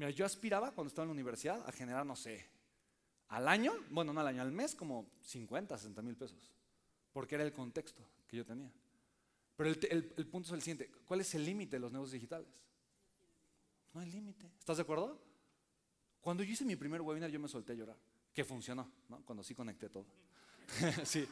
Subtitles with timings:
[0.00, 2.46] Mira, yo aspiraba cuando estaba en la universidad a generar, no sé,
[3.28, 6.50] al año, bueno, no al año, al mes, como 50, 60 mil pesos.
[7.12, 8.72] Porque era el contexto que yo tenía.
[9.58, 12.48] Pero el, el punto es el siguiente: ¿cuál es el límite de los negocios digitales?
[13.92, 14.50] No hay límite.
[14.58, 15.20] ¿Estás de acuerdo?
[16.22, 17.98] Cuando yo hice mi primer webinar, yo me solté a llorar.
[18.32, 19.22] Que funcionó, ¿no?
[19.26, 20.06] Cuando sí conecté todo.
[21.04, 21.28] sí.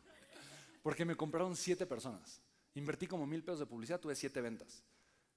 [0.82, 2.42] Porque me compraron siete personas.
[2.74, 4.84] Invertí como mil pesos de publicidad, tuve siete ventas.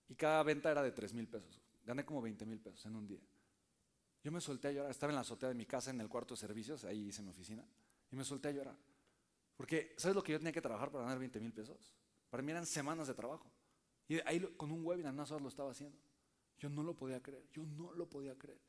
[0.10, 1.64] Y cada venta era de tres mil pesos.
[1.84, 3.21] Gané como 20 mil pesos en un día.
[4.24, 4.91] Yo me solté a llorar.
[4.91, 7.29] Estaba en la azotea de mi casa, en el cuarto de servicios, ahí hice mi
[7.29, 7.68] oficina.
[8.11, 8.78] Y me solté a llorar.
[9.55, 11.93] Porque, ¿sabes lo que yo tenía que trabajar para ganar 20 mil pesos?
[12.29, 13.51] Para mí eran semanas de trabajo.
[14.07, 15.97] Y ahí con un webinar, unas horas lo estaba haciendo.
[16.57, 18.60] Yo no lo podía creer, yo no lo podía creer.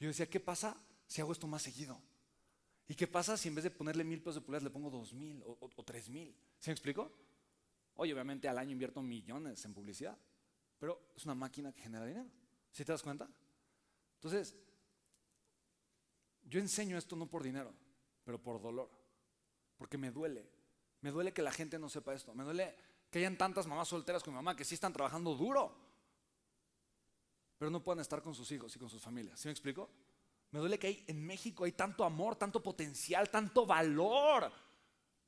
[0.00, 2.00] Yo decía, ¿qué pasa si hago esto más seguido?
[2.86, 5.12] ¿Y qué pasa si en vez de ponerle mil pesos de publicidad le pongo dos
[5.14, 6.34] mil o, tres mil?
[6.58, 7.10] ¿Se me explicó?
[7.96, 10.18] Oye, obviamente al año invierto millones en publicidad,
[10.78, 12.28] pero es una máquina que genera dinero.
[12.74, 13.28] ¿Sí te das cuenta?
[14.16, 14.52] Entonces,
[16.42, 17.72] yo enseño esto no por dinero,
[18.24, 18.90] pero por dolor,
[19.78, 20.50] porque me duele.
[21.00, 22.34] Me duele que la gente no sepa esto.
[22.34, 22.74] Me duele
[23.10, 25.72] que hayan tantas mamás solteras con mi mamá que sí están trabajando duro,
[27.58, 29.38] pero no pueden estar con sus hijos y con sus familias.
[29.38, 29.88] ¿Sí me explico?
[30.50, 34.50] Me duele que hay, en México hay tanto amor, tanto potencial, tanto valor,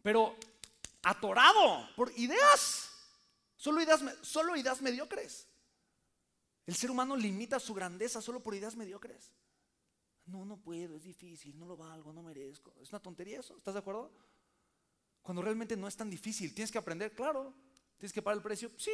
[0.02, 0.36] pero
[1.04, 2.90] atorado por ideas.
[3.54, 5.46] Solo ideas, solo ideas mediocres.
[6.66, 9.32] El ser humano limita su grandeza solo por ideas mediocres.
[10.26, 12.74] No, no puedo, es difícil, no lo valgo, no merezco.
[12.80, 14.12] Es una tontería eso, ¿estás de acuerdo?
[15.22, 17.54] Cuando realmente no es tan difícil, tienes que aprender, claro.
[17.96, 18.92] Tienes que pagar el precio, sí,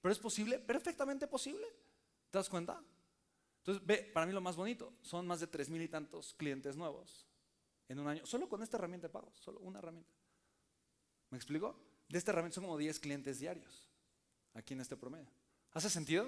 [0.00, 1.66] pero es posible, perfectamente posible.
[2.30, 2.82] ¿Te das cuenta?
[3.58, 6.76] Entonces, ve, para mí lo más bonito, son más de tres mil y tantos clientes
[6.76, 7.26] nuevos
[7.88, 10.14] en un año, solo con esta herramienta de pagos, solo una herramienta.
[11.30, 11.76] ¿Me explico?
[12.08, 13.88] De esta herramienta son como 10 clientes diarios,
[14.54, 15.30] aquí en este promedio.
[15.72, 16.26] ¿Hace sentido?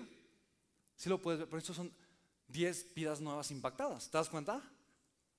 [1.03, 1.93] Sí lo puedes ver, por eso son
[2.47, 4.09] 10 vidas nuevas impactadas.
[4.09, 4.63] ¿Te das cuenta?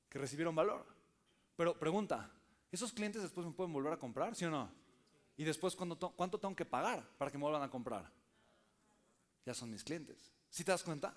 [0.09, 0.85] Que recibieron valor.
[1.55, 2.29] Pero pregunta,
[2.69, 4.69] ¿esos clientes después me pueden volver a comprar, sí o no?
[5.37, 8.11] Y después, ¿cuánto tengo que pagar para que me vuelvan a comprar?
[9.45, 10.33] Ya son mis clientes.
[10.49, 11.15] ¿Sí te das cuenta?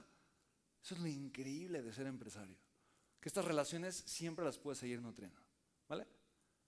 [0.80, 2.56] Eso es lo increíble de ser empresario.
[3.20, 5.40] Que estas relaciones siempre las puedes seguir nutriendo.
[5.88, 6.06] ¿Vale?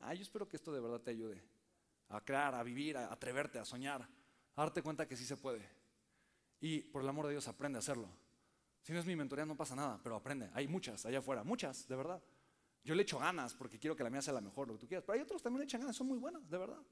[0.00, 1.44] Ah, yo espero que esto de verdad te ayude
[2.09, 5.78] a crear, a vivir, a atreverte, a soñar, a darte cuenta que sí se puede.
[6.60, 8.08] Y por el amor de Dios, aprende a hacerlo.
[8.82, 10.50] Si no es mi mentoría, no pasa nada, pero aprende.
[10.54, 12.22] Hay muchas allá afuera, muchas, de verdad.
[12.84, 14.88] Yo le echo ganas porque quiero que la mía sea la mejor, lo que tú
[14.88, 15.04] quieras.
[15.06, 16.82] Pero hay otros también le echan ganas, son muy buenas, de verdad.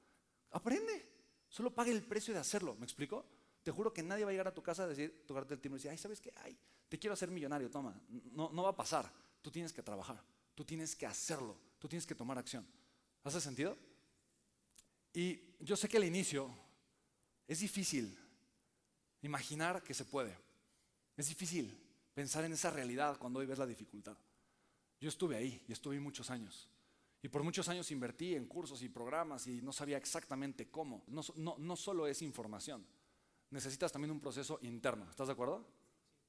[0.50, 1.14] Aprende.
[1.48, 2.74] Solo pague el precio de hacerlo.
[2.76, 3.24] ¿Me explico?
[3.62, 5.76] Te juro que nadie va a llegar a tu casa a decir, tocarte el timbre
[5.76, 6.32] y decir, ay, ¿sabes qué?
[6.36, 7.98] Ay, te quiero hacer millonario, toma.
[8.32, 9.10] No, no va a pasar.
[9.40, 10.22] Tú tienes que trabajar.
[10.54, 11.58] Tú tienes que hacerlo.
[11.78, 12.66] Tú tienes que tomar acción.
[13.24, 13.76] ¿Hace sentido?
[15.12, 16.54] Y yo sé que al inicio
[17.48, 18.18] es difícil
[19.26, 20.36] imaginar que se puede.
[21.16, 21.78] Es difícil
[22.14, 24.16] pensar en esa realidad cuando hoy ves la dificultad.
[25.00, 26.68] Yo estuve ahí y estuve muchos años.
[27.22, 31.04] Y por muchos años invertí en cursos y programas y no sabía exactamente cómo.
[31.08, 32.86] No, no, no solo es información
[33.50, 35.08] necesitas también un proceso interno.
[35.08, 35.66] ¿Estás de acuerdo?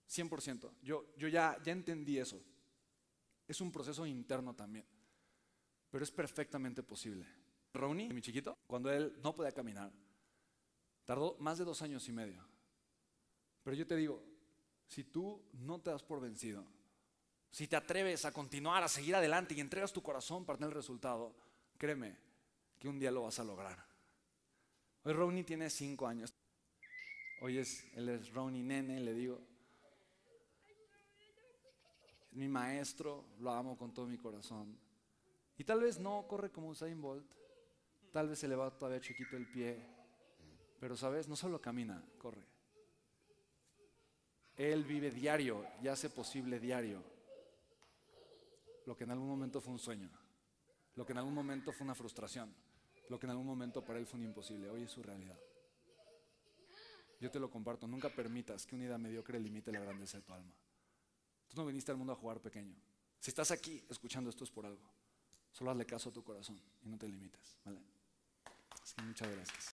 [0.10, 0.72] 100%.
[0.82, 2.42] Yo, yo ya, ya entendí eso.
[3.48, 4.86] Es un proceso interno también.
[5.90, 7.26] Pero es perfectamente posible.
[7.74, 9.92] Ronnie, mi chiquito, cuando él no podía caminar,
[11.06, 12.46] tardó más de dos años y medio.
[13.68, 14.24] Pero yo te digo,
[14.88, 16.64] si tú no te das por vencido,
[17.52, 20.76] si te atreves a continuar, a seguir adelante y entregas tu corazón para tener el
[20.76, 21.36] resultado,
[21.78, 22.16] créeme
[22.80, 23.86] que un día lo vas a lograr.
[25.04, 26.34] Hoy Ronnie tiene cinco años.
[27.42, 29.46] Hoy es, él es Ronnie Nene, le digo.
[32.32, 34.80] Mi maestro, lo amo con todo mi corazón.
[35.58, 37.30] Y tal vez no corre como Usain Bolt,
[38.14, 39.86] tal vez se le va todavía chiquito el pie,
[40.80, 42.57] pero sabes, no solo camina, corre.
[44.58, 47.04] Él vive diario y hace posible diario
[48.86, 50.10] lo que en algún momento fue un sueño,
[50.96, 52.54] lo que en algún momento fue una frustración,
[53.10, 55.38] lo que en algún momento para él fue un imposible, hoy es su realidad.
[57.20, 60.34] Yo te lo comparto, nunca permitas que una idea mediocre limite la grandeza de tu
[60.34, 60.54] alma.
[61.48, 62.76] Tú no viniste al mundo a jugar pequeño.
[63.20, 64.84] Si estás aquí escuchando esto es por algo.
[65.52, 67.58] Solo hazle caso a tu corazón y no te limites.
[67.66, 67.82] ¿vale?
[68.96, 69.66] Que muchas gracias.